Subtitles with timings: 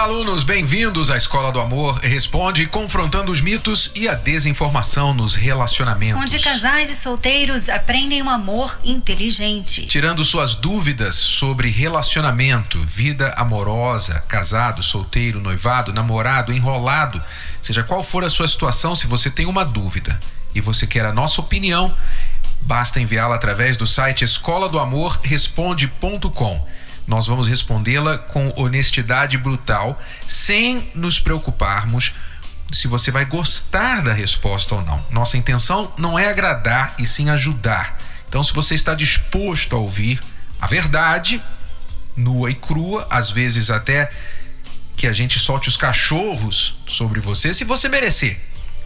[0.00, 5.34] Olá, alunos, bem-vindos à Escola do Amor Responde, confrontando os mitos e a desinformação nos
[5.34, 6.22] relacionamentos.
[6.22, 9.84] Onde casais e solteiros aprendem um amor inteligente.
[9.84, 17.22] Tirando suas dúvidas sobre relacionamento, vida amorosa, casado, solteiro, noivado, namorado, enrolado,
[17.60, 20.18] seja qual for a sua situação, se você tem uma dúvida
[20.54, 21.94] e você quer a nossa opinião,
[22.62, 26.66] basta enviá-la através do site escola do amor responde.com
[27.06, 32.12] nós vamos respondê-la com honestidade brutal, sem nos preocuparmos
[32.72, 35.04] se você vai gostar da resposta ou não.
[35.10, 37.98] Nossa intenção não é agradar e sim ajudar.
[38.28, 40.20] Então, se você está disposto a ouvir
[40.60, 41.42] a verdade,
[42.16, 44.08] nua e crua, às vezes até
[44.96, 48.38] que a gente solte os cachorros sobre você, se você merecer.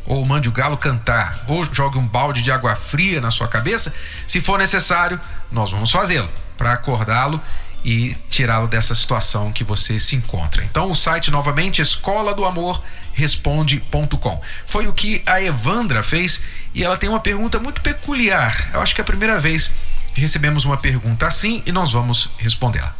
[0.06, 3.92] Ou mande o galo cantar, ou jogue um balde de água fria na sua cabeça,
[4.26, 5.18] se for necessário,
[5.50, 7.40] nós vamos fazê-lo para acordá-lo
[7.84, 10.64] e tirá-lo dessa situação que você se encontra.
[10.64, 12.82] Então, o site novamente escola do amor
[13.12, 14.40] responde.com.
[14.66, 16.40] Foi o que a Evandra fez
[16.74, 18.70] e ela tem uma pergunta muito peculiar.
[18.72, 19.70] Eu acho que é a primeira vez
[20.14, 22.94] que recebemos uma pergunta assim e nós vamos respondê-la.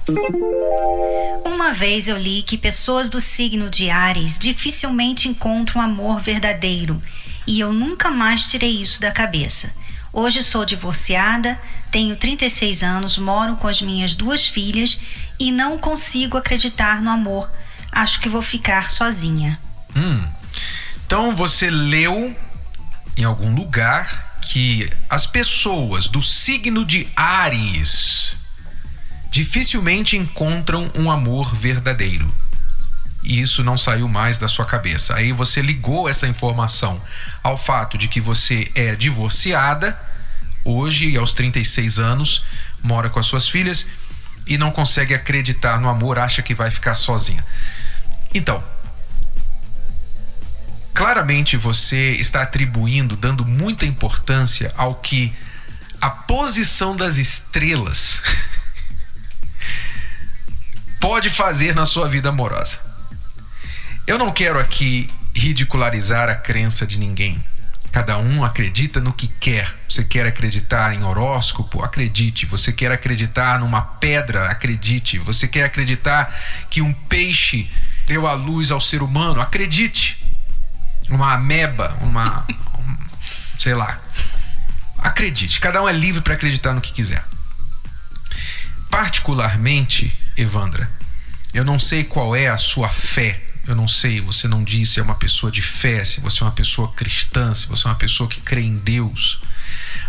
[1.45, 7.01] Uma vez eu li que pessoas do signo de Ares dificilmente encontram amor verdadeiro
[7.47, 9.73] e eu nunca mais tirei isso da cabeça.
[10.13, 11.59] Hoje sou divorciada,
[11.95, 14.99] tenho 36 anos, moro com as minhas duas filhas
[15.39, 17.49] e não consigo acreditar no amor.
[17.93, 19.61] Acho que vou ficar sozinha.
[19.95, 20.29] Hum.
[21.07, 22.37] Então você leu
[23.17, 28.35] em algum lugar que as pessoas do signo de Ares
[29.31, 32.35] dificilmente encontram um amor verdadeiro
[33.23, 35.15] e isso não saiu mais da sua cabeça.
[35.15, 37.01] Aí você ligou essa informação
[37.41, 39.97] ao fato de que você é divorciada,
[40.65, 42.45] hoje, aos 36 anos,
[42.83, 43.87] mora com as suas filhas
[44.47, 47.45] e não consegue acreditar no amor, acha que vai ficar sozinha.
[48.33, 48.63] Então,
[50.93, 55.33] claramente você está atribuindo, dando muita importância ao que
[56.01, 58.23] a posição das estrelas
[61.01, 62.79] pode fazer na sua vida amorosa.
[64.07, 67.43] Eu não quero aqui ridicularizar a crença de ninguém.
[67.95, 69.73] Cada um acredita no que quer.
[69.89, 71.81] Você quer acreditar em horóscopo?
[71.81, 72.45] Acredite.
[72.45, 74.51] Você quer acreditar numa pedra?
[74.51, 75.17] Acredite.
[75.21, 76.27] Você quer acreditar
[76.69, 77.71] que um peixe
[78.05, 79.41] deu a luz ao ser humano?
[79.41, 80.21] Acredite.
[81.09, 82.45] Uma ameba, uma.
[82.81, 82.97] Um,
[83.61, 84.01] sei lá.
[84.99, 85.61] Acredite.
[85.61, 87.25] Cada um é livre para acreditar no que quiser.
[88.91, 90.91] Particularmente, Evandra,
[91.53, 95.01] eu não sei qual é a sua fé eu não sei, você não disse se
[95.01, 97.97] é uma pessoa de fé, se você é uma pessoa cristã, se você é uma
[97.97, 99.41] pessoa que crê em Deus.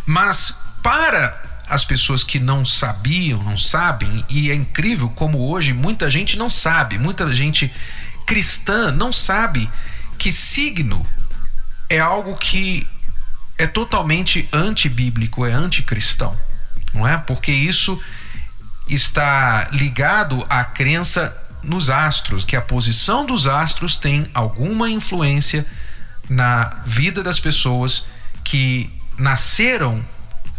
[0.05, 6.09] Mas para as pessoas que não sabiam, não sabem, e é incrível como hoje muita
[6.09, 7.71] gente não sabe, muita gente
[8.25, 9.69] cristã não sabe
[10.17, 11.05] que signo
[11.89, 12.87] é algo que
[13.57, 16.37] é totalmente antibíblico, é anticristão,
[16.93, 17.17] não é?
[17.17, 18.01] Porque isso
[18.87, 25.65] está ligado à crença nos astros, que a posição dos astros tem alguma influência
[26.29, 28.05] na vida das pessoas
[28.43, 30.03] que nasceram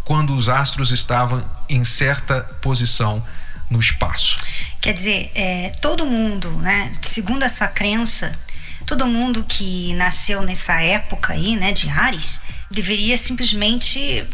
[0.05, 3.25] quando os astros estavam em certa posição
[3.69, 4.39] no espaço.
[4.81, 8.39] Quer dizer, é, todo mundo, né, segundo essa crença,
[8.87, 12.41] todo mundo que nasceu nessa época aí, né, de Ares,
[12.71, 14.25] deveria simplesmente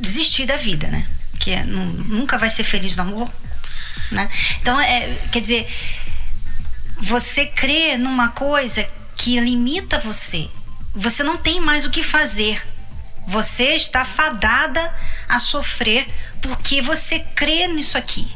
[0.00, 1.06] desistir da vida, né?
[1.38, 3.30] Que é, nunca vai ser feliz no amor,
[4.10, 4.28] né?
[4.60, 5.66] Então, é, quer dizer,
[7.02, 10.48] você crê numa coisa que limita você.
[10.94, 12.64] Você não tem mais o que fazer.
[13.26, 14.94] Você está fadada
[15.28, 16.06] a sofrer
[16.40, 18.30] porque você crê nisso aqui.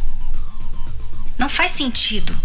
[1.38, 2.36] Não faz sentido.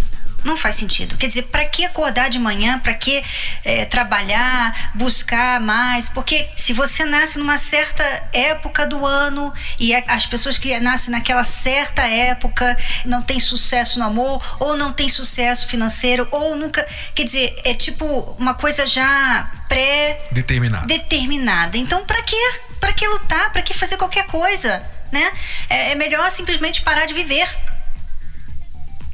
[0.44, 1.18] Não faz sentido.
[1.18, 2.80] Quer dizer, para que acordar de manhã?
[2.80, 3.24] Para que
[3.64, 6.10] é, trabalhar, buscar mais?
[6.10, 8.04] Porque se você nasce numa certa
[8.34, 14.06] época do ano e as pessoas que nascem naquela certa época não têm sucesso no
[14.06, 16.86] amor, ou não têm sucesso financeiro, ou nunca.
[17.14, 18.06] Quer dizer, é tipo
[18.40, 20.88] uma coisa já pré-determinada.
[20.88, 21.78] Determinada.
[21.78, 22.60] Então, para que?
[22.80, 23.52] Para que lutar?
[23.52, 24.82] Para que fazer qualquer coisa?
[25.12, 25.32] Né?
[25.70, 27.48] É, é melhor simplesmente parar de viver.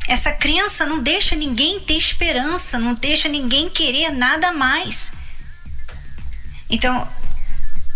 [0.08, 5.12] Essa crença não deixa ninguém ter esperança, não deixa ninguém querer nada mais.
[6.70, 7.08] Então,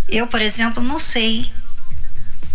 [0.10, 1.52] eu, por exemplo, não sei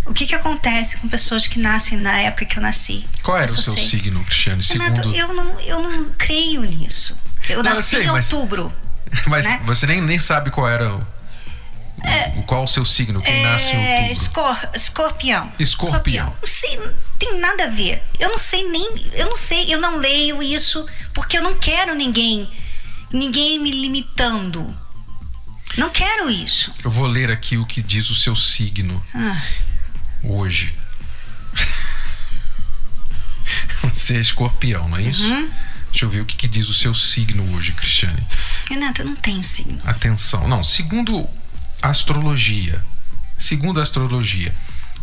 [0.05, 3.05] O que, que acontece com pessoas que nascem na época que eu nasci?
[3.23, 3.87] Qual era Isso o seu eu sei.
[3.99, 4.63] signo, Cristiane?
[4.63, 5.15] Renato, Segundo.
[5.15, 7.17] eu não, eu não creio nisso.
[7.49, 8.73] Eu Não, eu nasci sei, em mas- outubro.
[9.27, 9.61] Mas né?
[9.65, 11.07] você nem, nem sabe qual era o,
[12.37, 14.11] o- qual o seu signo, quem nasce em É, outubro.
[14.11, 15.51] escor- escorpião.
[15.59, 16.35] Escorpião.
[16.39, 18.03] Não sei, não tem nada a ver.
[18.19, 21.95] Eu não sei nem, eu não sei, eu não leio isso porque eu não quero
[21.95, 22.49] ninguém,
[23.11, 24.77] ninguém me limitando.
[25.77, 26.73] Não quero isso.
[26.83, 29.41] Eu vou ler aqui o que diz o seu signo Ah,
[30.23, 30.73] hoje.
[33.83, 35.23] Você é escorpião, não é isso?
[35.23, 35.49] Uhum.
[35.91, 38.25] Deixa eu ver o que, que diz o seu signo hoje, Cristiane.
[38.69, 39.79] Renato, eu não tenho signo.
[39.85, 40.47] Atenção.
[40.47, 41.27] Não, segundo
[41.81, 42.83] astrologia.
[43.37, 44.55] Segundo a astrologia.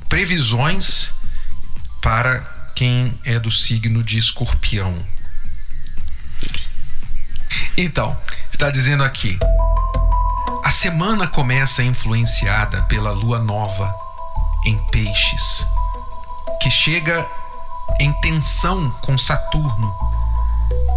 [0.09, 1.13] Previsões
[2.01, 2.41] para
[2.75, 5.05] quem é do signo de escorpião.
[7.77, 8.17] Então,
[8.51, 9.39] está dizendo aqui.
[10.65, 13.95] A semana começa influenciada pela lua nova
[14.65, 15.67] em Peixes,
[16.61, 17.27] que chega
[18.01, 19.95] em tensão com Saturno,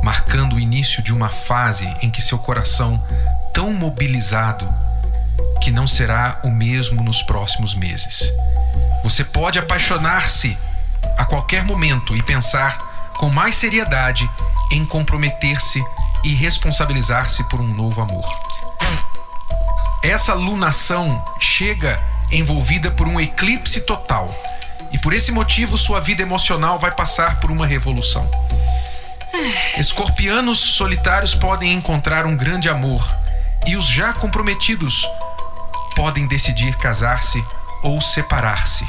[0.03, 3.01] marcando o início de uma fase em que seu coração,
[3.53, 4.73] tão mobilizado,
[5.61, 8.31] que não será o mesmo nos próximos meses.
[9.03, 10.57] Você pode apaixonar-se
[11.17, 12.77] a qualquer momento e pensar
[13.17, 14.29] com mais seriedade
[14.71, 15.83] em comprometer-se
[16.23, 18.25] e responsabilizar-se por um novo amor.
[20.03, 22.01] Essa lunação chega
[22.31, 24.33] envolvida por um eclipse total.
[24.91, 28.29] E por esse motivo, sua vida emocional vai passar por uma revolução.
[29.77, 33.05] Escorpianos solitários podem encontrar um grande amor,
[33.65, 35.07] e os já comprometidos
[35.97, 37.43] podem decidir casar-se
[37.81, 38.87] ou separar-se.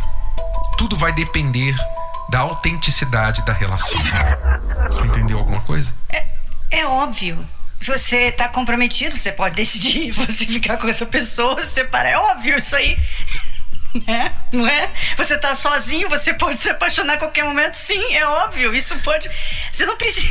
[0.77, 1.75] Tudo vai depender
[2.29, 3.99] da autenticidade da relação.
[4.91, 5.91] Você entendeu alguma coisa?
[6.71, 7.49] É óbvio.
[7.81, 12.11] Você tá comprometido, você pode decidir você ficar com essa pessoa, se separar.
[12.11, 12.97] É óbvio isso aí.
[14.07, 14.31] Né?
[14.53, 14.93] Não é?
[15.17, 17.75] Você tá sozinho, você pode se apaixonar a qualquer momento.
[17.75, 18.75] Sim, é óbvio.
[18.75, 19.31] Isso pode.
[19.73, 20.31] Você não precisa.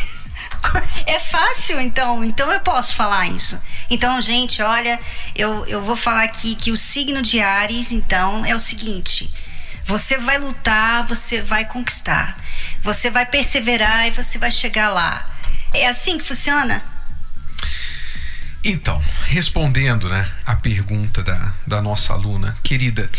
[1.06, 2.24] É fácil, então.
[2.24, 3.60] Então eu posso falar isso.
[3.90, 5.00] Então, gente, olha,
[5.36, 9.30] eu, eu vou falar aqui que o signo de Ares, então, é o seguinte:
[9.86, 12.38] você vai lutar, você vai conquistar.
[12.82, 15.30] Você vai perseverar e você vai chegar lá.
[15.74, 16.84] É assim que funciona?
[18.64, 23.10] Então, respondendo né, a pergunta da, da nossa aluna, querida,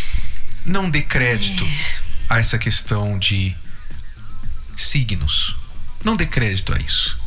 [0.66, 1.66] não dê crédito
[2.28, 3.56] a essa questão de
[4.76, 5.56] signos.
[6.04, 7.17] Não dê crédito a isso.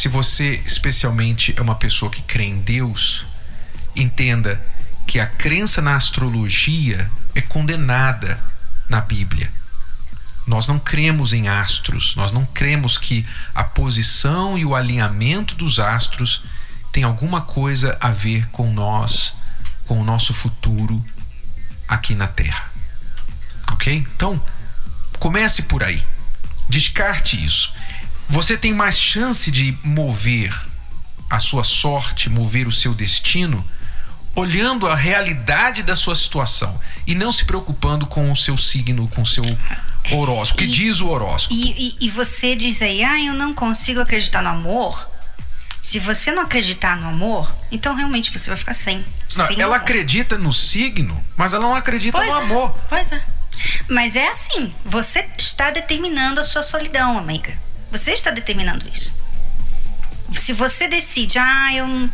[0.00, 3.26] Se você, especialmente, é uma pessoa que crê em Deus,
[3.94, 4.58] entenda
[5.06, 8.40] que a crença na astrologia é condenada
[8.88, 9.52] na Bíblia.
[10.46, 15.78] Nós não cremos em astros, nós não cremos que a posição e o alinhamento dos
[15.78, 16.44] astros
[16.90, 19.34] tem alguma coisa a ver com nós,
[19.84, 21.04] com o nosso futuro
[21.86, 22.72] aqui na Terra.
[23.72, 23.94] Ok?
[24.16, 24.42] Então,
[25.18, 26.02] comece por aí.
[26.70, 27.70] Descarte isso.
[28.30, 30.54] Você tem mais chance de mover
[31.28, 33.64] a sua sorte, mover o seu destino,
[34.34, 39.22] olhando a realidade da sua situação e não se preocupando com o seu signo, com
[39.22, 39.44] o seu
[40.12, 40.62] horóscopo.
[40.62, 41.54] O que diz o horóscopo?
[41.54, 45.08] E, e- e você diz aí, ah, eu não consigo acreditar no amor.
[45.82, 49.04] Se você não acreditar no amor, então realmente você vai ficar sem.
[49.36, 49.82] Não, sem ela amor.
[49.82, 52.70] acredita no signo, mas ela não acredita Pois no é, amor.
[52.88, 53.22] Pois é.
[53.88, 57.58] Mas é assim, você está determinando a sua solidão, amiga.
[57.90, 59.12] Você está determinando isso.
[60.32, 62.08] Se você decide, ah, eu.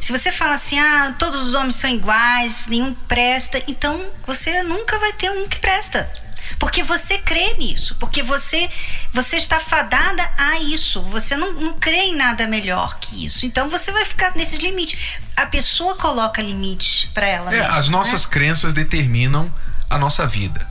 [0.00, 4.98] Se você fala assim, ah, todos os homens são iguais, nenhum presta, então você nunca
[4.98, 6.10] vai ter um que presta.
[6.58, 8.68] Porque você crê nisso, porque você
[9.12, 11.02] você está fadada a isso.
[11.02, 13.44] Você não, não crê em nada melhor que isso.
[13.44, 15.18] Então você vai ficar nesses limites.
[15.36, 17.76] A pessoa coloca limites para ela É, mesma.
[17.78, 17.92] as né?
[17.92, 19.52] nossas crenças determinam
[19.90, 20.68] a nossa vida.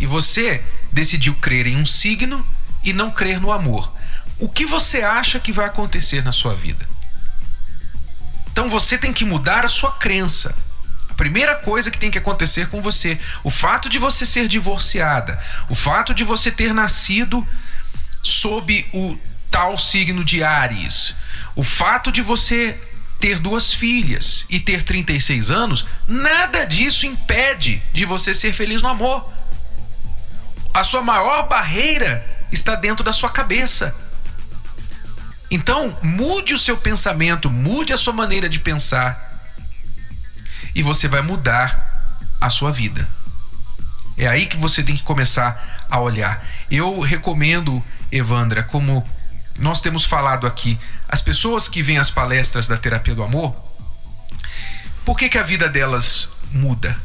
[0.00, 2.44] E você decidiu crer em um signo
[2.82, 3.92] e não crer no amor.
[4.38, 6.88] O que você acha que vai acontecer na sua vida?
[8.52, 10.54] Então você tem que mudar a sua crença.
[11.08, 15.40] A primeira coisa que tem que acontecer com você, o fato de você ser divorciada,
[15.68, 17.46] o fato de você ter nascido
[18.22, 19.18] sob o
[19.50, 21.14] tal signo de Ares,
[21.56, 22.80] o fato de você
[23.18, 28.88] ter duas filhas e ter 36 anos, nada disso impede de você ser feliz no
[28.88, 29.32] amor.
[30.72, 34.07] A sua maior barreira está dentro da sua cabeça.
[35.50, 39.42] Então, mude o seu pensamento, mude a sua maneira de pensar
[40.74, 43.08] e você vai mudar a sua vida.
[44.16, 46.46] É aí que você tem que começar a olhar.
[46.70, 49.06] Eu recomendo, Evandra, como
[49.58, 50.78] nós temos falado aqui,
[51.08, 53.56] as pessoas que vêm às palestras da terapia do amor,
[55.04, 56.96] por que, que a vida delas muda?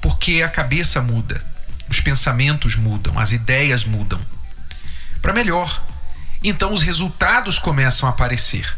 [0.00, 1.44] Por Porque a cabeça muda,
[1.88, 4.20] os pensamentos mudam, as ideias mudam.
[5.20, 5.82] Para melhor.
[6.42, 8.76] Então os resultados começam a aparecer.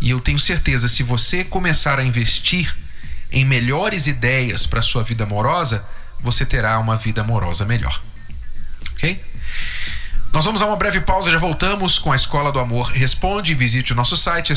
[0.00, 2.76] E eu tenho certeza, se você começar a investir
[3.30, 5.84] em melhores ideias para sua vida amorosa,
[6.20, 8.00] você terá uma vida amorosa melhor.
[8.92, 9.24] Ok?
[10.32, 13.54] Nós vamos a uma breve pausa, já voltamos com a Escola do Amor Responde.
[13.54, 14.52] Visite o nosso site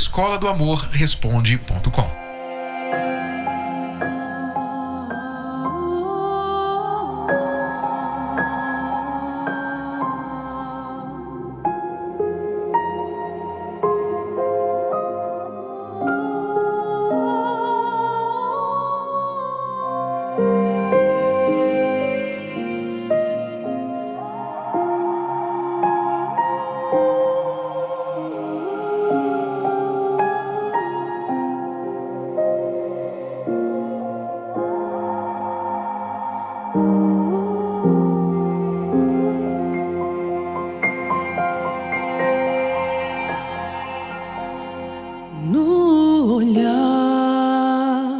[45.43, 48.17] No olhar,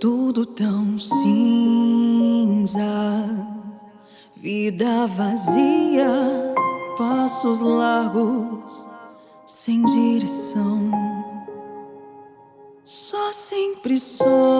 [0.00, 2.78] tudo tão cinza,
[4.36, 6.54] vida vazia,
[6.96, 8.88] passos largos
[9.46, 10.90] sem direção,
[12.84, 14.59] só sempre sou.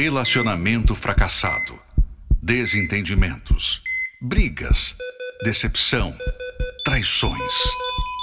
[0.00, 1.76] Relacionamento fracassado,
[2.40, 3.82] desentendimentos,
[4.20, 4.94] brigas,
[5.42, 6.16] decepção,
[6.84, 7.52] traições,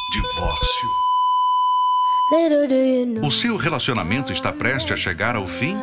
[0.09, 0.89] divórcio.
[3.21, 5.75] O seu relacionamento está prestes a chegar ao fim?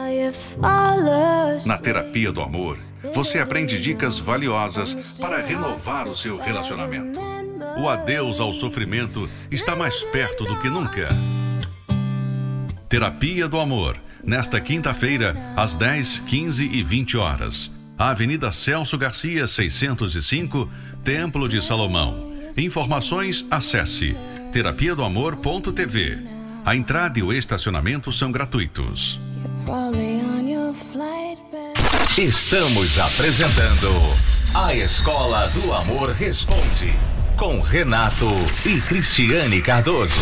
[1.67, 2.79] Na terapia do amor,
[3.13, 7.21] você aprende dicas valiosas para renovar o seu relacionamento.
[7.79, 11.07] O adeus ao sofrimento está mais perto do que nunca.
[12.89, 17.71] Terapia do amor nesta quinta-feira, às 10, 15 e 20 horas.
[17.99, 20.69] Avenida Celso Garcia, 605,
[21.05, 22.33] Templo de Salomão.
[22.57, 24.17] Informações, acesse
[24.53, 26.19] terapia do amor.tv.
[26.65, 29.19] A entrada e o estacionamento são gratuitos.
[32.19, 33.89] Estamos apresentando
[34.55, 36.93] A Escola do Amor Responde
[37.37, 38.29] com Renato
[38.65, 40.21] e Cristiane Cardoso.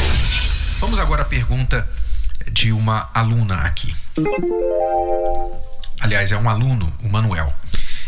[0.79, 1.87] Vamos agora à pergunta
[2.61, 3.97] de uma aluna aqui.
[5.99, 7.55] Aliás, é um aluno, o Manuel.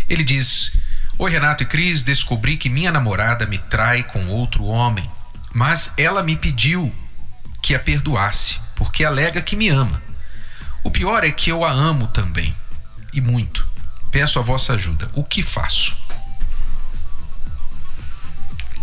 [0.07, 0.77] Ele diz:
[1.19, 5.11] Oi, Renato e Cris, descobri que minha namorada me trai com outro homem,
[5.55, 6.95] mas ela me pediu
[7.63, 10.03] que a perdoasse, porque alega que me ama.
[10.85, 12.55] O pior é que eu a amo também,
[13.11, 13.67] e muito.
[14.11, 15.09] Peço a vossa ajuda.
[15.15, 15.97] O que faço?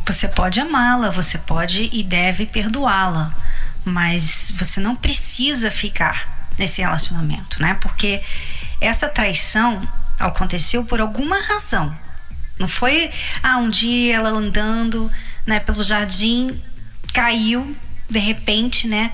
[0.08, 3.32] Você pode amá-la, você pode e deve perdoá-la,
[3.90, 7.76] mas você não precisa ficar nesse relacionamento, né?
[7.82, 8.22] Porque
[8.82, 9.88] essa traição
[10.20, 11.96] aconteceu por alguma razão.
[12.60, 13.10] Não foi,
[13.42, 15.10] ah, um dia ela andando
[15.46, 16.62] né, pelo jardim,
[17.14, 17.76] caiu
[18.10, 19.12] de repente, né?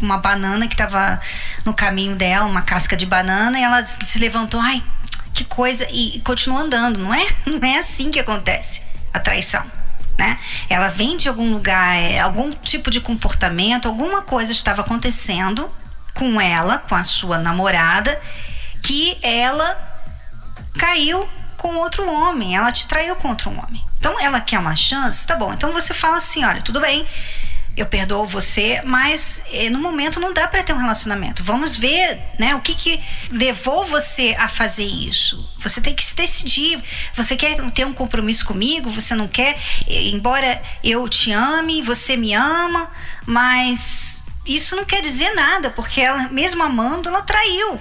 [0.00, 1.20] Uma banana que estava
[1.64, 4.82] no caminho dela, uma casca de banana, e ela se levantou, ai,
[5.34, 7.00] que coisa, e continuou andando.
[7.00, 9.81] Não é, não é assim que acontece a traição.
[10.18, 10.38] Né?
[10.68, 15.70] Ela vem de algum lugar, é, algum tipo de comportamento, alguma coisa estava acontecendo
[16.14, 18.20] com ela, com a sua namorada,
[18.82, 19.76] que ela
[20.78, 23.84] caiu com outro homem, ela te traiu com outro homem.
[23.98, 25.52] Então ela quer uma chance, tá bom.
[25.52, 27.06] Então você fala assim: olha, tudo bem,
[27.76, 31.42] eu perdoo você, mas eh, no momento não dá para ter um relacionamento.
[31.42, 33.00] Vamos ver, né, o que que
[33.30, 35.48] levou você a fazer isso.
[35.58, 36.82] Você tem que se decidir.
[37.14, 38.90] Você quer ter um compromisso comigo?
[38.90, 39.56] Você não quer?
[39.86, 42.90] Embora eu te ame, você me ama,
[43.24, 47.80] mas isso não quer dizer nada, porque ela, mesmo amando, ela traiu.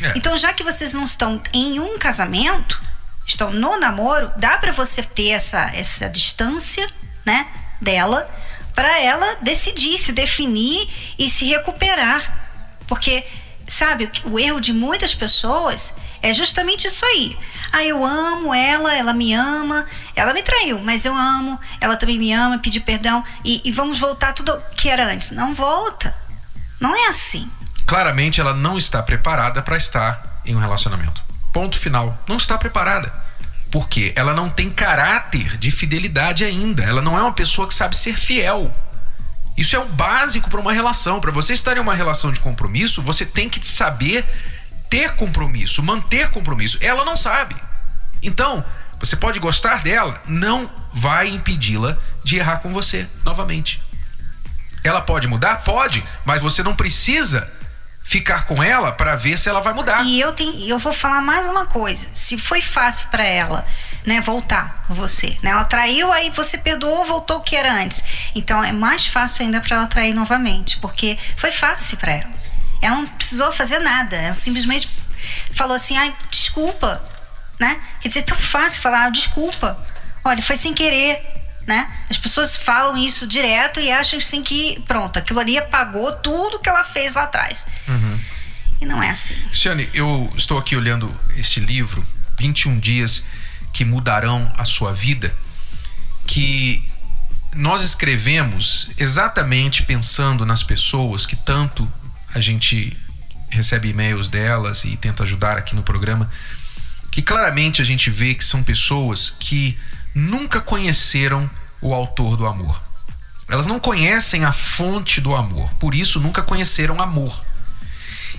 [0.00, 0.12] É.
[0.16, 2.80] Então, já que vocês não estão em um casamento,
[3.26, 6.86] estão no namoro, dá para você ter essa, essa distância,
[7.24, 7.46] né,
[7.80, 8.30] dela,
[8.74, 12.40] para ela decidir, se definir e se recuperar.
[12.86, 13.24] Porque,
[13.68, 17.36] sabe, o erro de muitas pessoas é justamente isso aí.
[17.72, 22.18] Ah, eu amo ela, ela me ama, ela me traiu, mas eu amo, ela também
[22.18, 25.30] me ama, pedir perdão e, e vamos voltar tudo que era antes.
[25.30, 26.14] Não volta.
[26.80, 27.50] Não é assim
[27.92, 31.22] claramente ela não está preparada para estar em um relacionamento.
[31.52, 32.18] Ponto final.
[32.26, 33.12] Não está preparada.
[33.72, 36.84] Porque ela não tem caráter de fidelidade ainda.
[36.84, 38.70] Ela não é uma pessoa que sabe ser fiel.
[39.56, 41.20] Isso é o básico para uma relação.
[41.20, 44.24] Para você estar em uma relação de compromisso, você tem que saber
[44.90, 46.76] ter compromisso, manter compromisso.
[46.82, 47.56] Ela não sabe.
[48.22, 48.62] Então,
[49.00, 53.82] você pode gostar dela, não vai impedi-la de errar com você novamente.
[54.84, 55.62] Ela pode mudar?
[55.64, 57.50] Pode, mas você não precisa
[58.12, 60.04] ficar com ela para ver se ela vai mudar.
[60.04, 62.10] E eu tenho, eu vou falar mais uma coisa.
[62.12, 63.66] Se foi fácil para ela,
[64.04, 65.50] né, voltar com você, né?
[65.50, 68.04] Ela traiu, aí você perdoou, voltou o que era antes.
[68.34, 72.30] Então é mais fácil ainda para ela trair novamente, porque foi fácil para ela.
[72.82, 74.90] Ela não precisou fazer nada, ela simplesmente
[75.52, 77.02] falou assim: "Ai, desculpa",
[77.58, 77.80] né?
[78.02, 79.78] Quer dizer, é tão fácil falar: "Desculpa".
[80.22, 81.88] Olha, foi sem querer né?
[82.10, 86.68] As pessoas falam isso direto e acham assim que, pronto, aquilo ali apagou tudo que
[86.68, 87.66] ela fez lá atrás.
[87.88, 88.20] Uhum.
[88.80, 89.36] E não é assim.
[89.52, 92.04] Ciane, eu estou aqui olhando este livro,
[92.38, 93.24] 21 Dias
[93.72, 95.34] que Mudarão a Sua Vida,
[96.26, 96.84] que
[97.54, 101.90] nós escrevemos exatamente pensando nas pessoas que tanto
[102.34, 102.96] a gente
[103.50, 106.30] recebe e-mails delas e tenta ajudar aqui no programa,
[107.10, 109.78] que claramente a gente vê que são pessoas que
[110.14, 111.48] nunca conheceram
[111.80, 112.80] o autor do amor.
[113.48, 117.44] Elas não conhecem a fonte do amor, por isso nunca conheceram amor.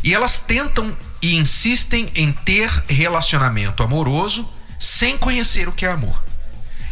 [0.03, 6.21] E elas tentam e insistem em ter relacionamento amoroso sem conhecer o que é amor.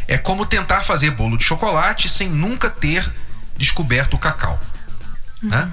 [0.07, 3.11] É como tentar fazer bolo de chocolate sem nunca ter
[3.57, 4.59] descoberto o cacau.
[5.43, 5.49] Uhum.
[5.49, 5.71] Né?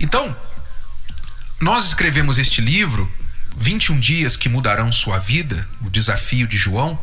[0.00, 0.36] Então,
[1.60, 3.10] nós escrevemos este livro,
[3.56, 6.98] 21 Dias que Mudarão Sua Vida, o desafio de João,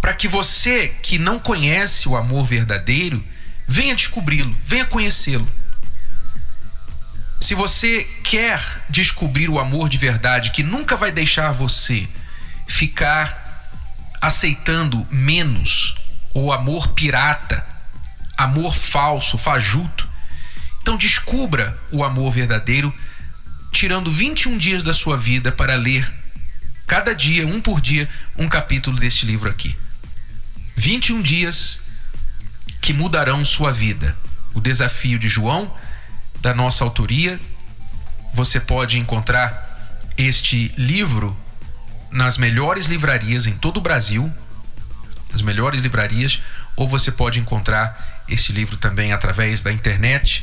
[0.00, 3.24] para que você que não conhece o amor verdadeiro
[3.66, 5.48] venha descobri-lo, venha conhecê-lo.
[7.40, 12.08] Se você quer descobrir o amor de verdade que nunca vai deixar você
[12.66, 13.68] ficar
[14.20, 15.94] aceitando menos
[16.34, 17.66] o amor pirata,
[18.36, 20.08] amor falso, fajuto,
[20.82, 22.94] então descubra o amor verdadeiro
[23.72, 26.12] tirando 21 dias da sua vida para ler
[26.86, 29.76] cada dia, um por dia, um capítulo deste livro aqui.
[30.80, 31.78] 21 dias
[32.80, 34.16] que mudarão sua vida.
[34.54, 35.70] O desafio de João,
[36.40, 37.38] da nossa autoria.
[38.32, 41.36] Você pode encontrar este livro
[42.10, 44.32] nas melhores livrarias em todo o Brasil,
[45.34, 46.40] as melhores livrarias,
[46.74, 50.42] ou você pode encontrar esse livro também através da internet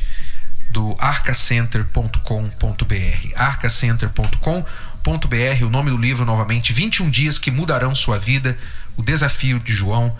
[0.70, 3.32] do arcacenter.com.br.
[3.34, 8.56] arcacenter.com.br, o nome do livro novamente, 21 dias que mudarão sua vida,
[8.98, 10.14] o desafio de João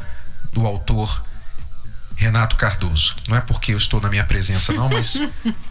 [0.52, 1.22] do autor
[2.16, 3.14] Renato Cardoso.
[3.28, 5.20] Não é porque eu estou na minha presença não, mas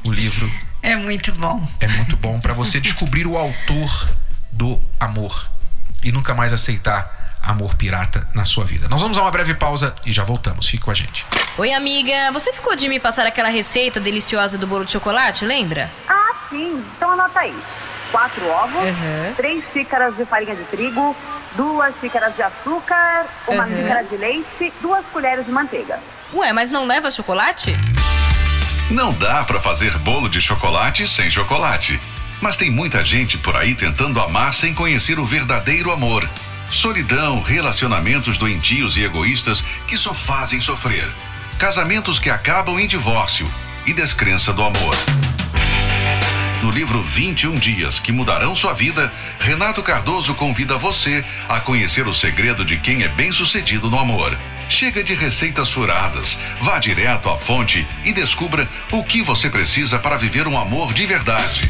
[0.03, 0.49] o livro
[0.83, 1.67] é muito bom.
[1.79, 4.09] É muito bom para você descobrir o autor
[4.51, 5.49] do amor
[6.03, 8.87] e nunca mais aceitar amor pirata na sua vida.
[8.89, 10.67] Nós vamos a uma breve pausa e já voltamos.
[10.67, 11.25] Fique com a gente.
[11.57, 12.31] Oi, amiga.
[12.33, 15.89] Você ficou de me passar aquela receita deliciosa do bolo de chocolate, lembra?
[16.07, 16.83] Ah, sim.
[16.95, 17.55] Então anota aí.
[18.11, 19.33] Quatro ovos, uhum.
[19.35, 21.15] três xícaras de farinha de trigo,
[21.55, 23.75] duas xícaras de açúcar, uma uhum.
[23.75, 25.99] xícara de leite, duas colheres de manteiga.
[26.33, 27.75] Ué, mas não leva chocolate?
[28.89, 31.99] Não dá para fazer bolo de chocolate sem chocolate.
[32.41, 36.27] Mas tem muita gente por aí tentando amar sem conhecer o verdadeiro amor.
[36.69, 41.09] Solidão, relacionamentos doentios e egoístas que só fazem sofrer.
[41.57, 43.49] Casamentos que acabam em divórcio
[43.85, 44.95] e descrença do amor.
[46.61, 52.13] No livro 21 Dias que Mudarão Sua Vida, Renato Cardoso convida você a conhecer o
[52.13, 54.35] segredo de quem é bem-sucedido no amor.
[54.67, 60.17] Chega de receitas furadas, vá direto à fonte e descubra o que você precisa para
[60.17, 61.69] viver um amor de verdade.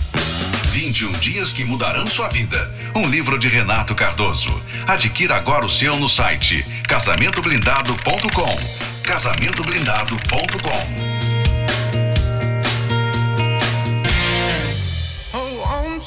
[0.67, 2.73] 21 dias que mudarão sua vida.
[2.95, 4.61] Um livro de Renato Cardoso.
[4.87, 8.57] Adquira agora o seu no site casamentoblindado.com.
[9.03, 11.06] Casamentoblindado.com.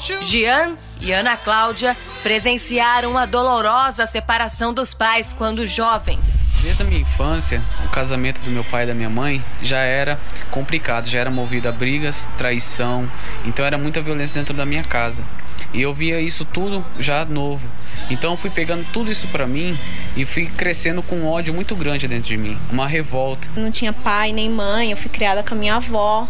[0.01, 6.39] Jean e Ana Cláudia presenciaram a dolorosa separação dos pais quando jovens.
[6.63, 10.19] Desde a minha infância, o casamento do meu pai e da minha mãe já era
[10.49, 13.07] complicado, já era movido a brigas, traição,
[13.45, 15.23] então era muita violência dentro da minha casa.
[15.71, 17.67] E eu via isso tudo já novo.
[18.09, 19.77] Então eu fui pegando tudo isso para mim
[20.17, 23.47] e fui crescendo com um ódio muito grande dentro de mim, uma revolta.
[23.55, 26.27] Não tinha pai nem mãe, eu fui criada com a minha avó.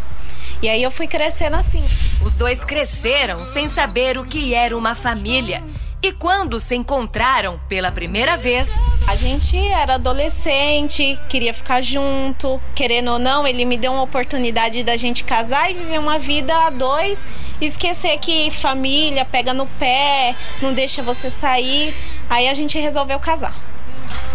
[0.62, 1.84] E aí eu fui crescendo assim.
[2.24, 5.64] Os dois cresceram sem saber o que era uma família
[6.04, 8.72] e quando se encontraram pela primeira vez,
[9.06, 14.82] a gente era adolescente, queria ficar junto, querendo ou não, ele me deu uma oportunidade
[14.82, 17.24] da gente casar e viver uma vida a dois,
[17.62, 21.94] esquecer que família pega no pé, não deixa você sair.
[22.28, 23.54] Aí a gente resolveu casar.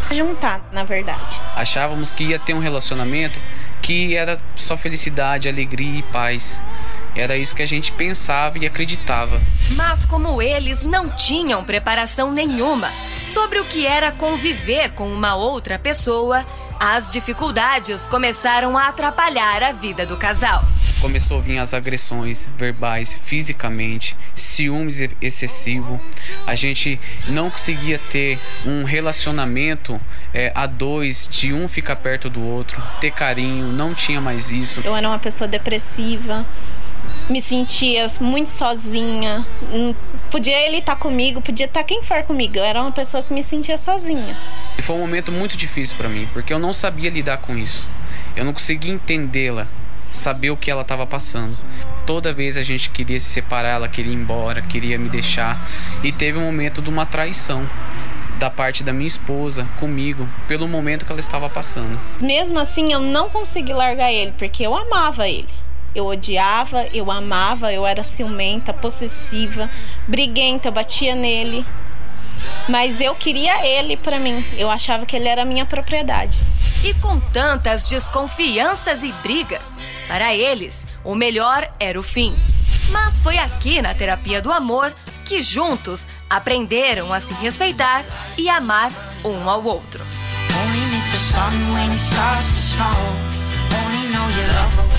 [0.05, 1.41] Se juntar, na verdade.
[1.57, 3.41] Achávamos que ia ter um relacionamento
[3.87, 6.61] que era só felicidade, alegria e paz.
[7.15, 9.41] Era isso que a gente pensava e acreditava.
[9.77, 12.91] Mas como eles não tinham preparação nenhuma
[13.23, 16.45] sobre o que era conviver com uma outra pessoa,
[16.79, 20.65] as dificuldades começaram a atrapalhar a vida do casal.
[21.01, 26.01] Começou a vir as agressões verbais, fisicamente, ciúmes excessivo.
[26.47, 30.01] A gente não conseguia ter um relacionamento
[30.33, 34.81] é, a dois, de um ficar perto do outro, ter carinho, não tinha mais isso.
[34.85, 36.47] Eu era uma pessoa depressiva,
[37.29, 39.47] me sentia muito sozinha.
[39.73, 39.95] Hum,
[40.31, 42.57] podia ele estar tá comigo, podia estar tá quem for comigo.
[42.57, 44.37] Eu era uma pessoa que me sentia sozinha.
[44.79, 47.89] E foi um momento muito difícil para mim, porque eu não sabia lidar com isso.
[48.35, 49.67] Eu não conseguia entendê-la,
[50.11, 51.57] saber o que ela estava passando.
[52.05, 55.59] Toda vez a gente queria se separar, ela queria ir embora, queria me deixar.
[56.03, 57.69] E teve um momento de uma traição
[58.39, 61.99] da parte da minha esposa comigo pelo momento que ela estava passando.
[62.21, 65.49] Mesmo assim, eu não consegui largar ele porque eu amava ele.
[65.95, 69.71] Eu odiava, eu amava, eu era ciumenta, possessiva,
[70.07, 71.65] briguenta, eu batia nele.
[72.69, 74.45] Mas eu queria ele para mim.
[74.57, 76.41] Eu achava que ele era minha propriedade.
[76.85, 82.35] E com tantas desconfianças e brigas, para eles, o melhor era o fim.
[82.91, 88.05] Mas foi aqui na terapia do amor que juntos aprenderam a se respeitar
[88.39, 88.93] e amar
[89.25, 90.05] um ao outro.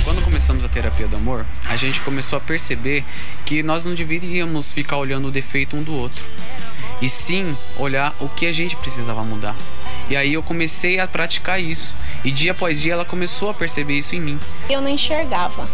[0.03, 3.03] Quando começamos a terapia do amor, a gente começou a perceber
[3.45, 6.23] que nós não deveríamos ficar olhando o defeito um do outro,
[7.01, 9.55] e sim olhar o que a gente precisava mudar.
[10.09, 13.97] E aí eu comecei a praticar isso, e dia após dia ela começou a perceber
[13.97, 14.39] isso em mim.
[14.69, 15.69] Eu não enxergava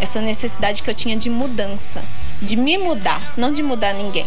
[0.00, 2.02] essa necessidade que eu tinha de mudança,
[2.42, 4.26] de me mudar, não de mudar ninguém.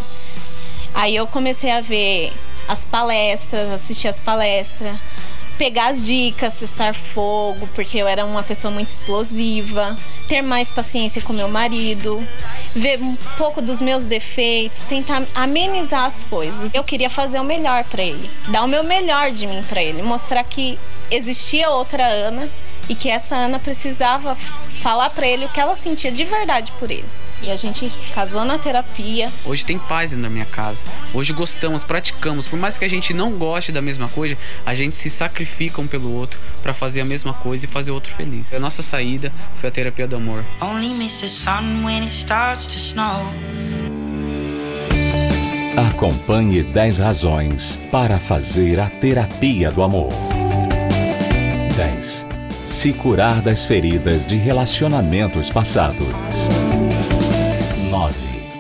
[0.94, 2.34] Aí eu comecei a ver
[2.68, 4.98] as palestras, assistir as palestras,
[5.60, 9.96] pegar as dicas, cessar fogo, porque eu era uma pessoa muito explosiva,
[10.26, 12.26] ter mais paciência com meu marido,
[12.74, 16.74] ver um pouco dos meus defeitos, tentar amenizar as coisas.
[16.74, 20.02] Eu queria fazer o melhor para ele, dar o meu melhor de mim para ele,
[20.02, 20.80] mostrar que
[21.12, 22.50] existia outra Ana
[22.88, 26.90] e que essa Ana precisava falar para ele o que ela sentia de verdade por
[26.90, 27.06] ele.
[27.42, 29.32] E a gente casou na terapia.
[29.46, 30.84] Hoje tem paz dentro da minha casa.
[31.14, 32.48] Hoje gostamos, praticamos.
[32.48, 35.88] Por mais que a gente não goste da mesma coisa, a gente se sacrifica um
[35.88, 38.54] pelo outro para fazer a mesma coisa e fazer o outro feliz.
[38.54, 40.44] A nossa saída foi a terapia do amor.
[40.62, 43.26] Only miss the sun when it starts to snow.
[45.78, 50.10] Acompanhe 10 razões para fazer a terapia do amor.
[51.78, 52.26] 10.
[52.66, 56.08] Se curar das feridas de relacionamentos passados.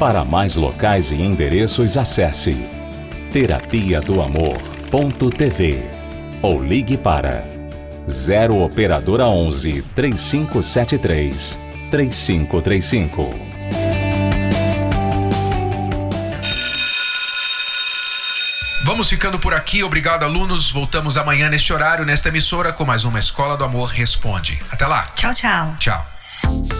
[0.00, 2.54] Para mais locais e endereços, acesse
[3.30, 5.84] terapia do amor.tv
[6.40, 7.44] ou ligue para
[8.10, 11.58] 0 operadora 11 3573
[11.90, 13.50] 3535.
[18.86, 19.82] Vamos ficando por aqui.
[19.82, 20.72] Obrigado, alunos.
[20.72, 24.62] Voltamos amanhã neste horário, nesta emissora, com mais uma Escola do Amor Responde.
[24.70, 25.10] Até lá.
[25.14, 25.76] Tchau, tchau.
[25.78, 26.79] Tchau.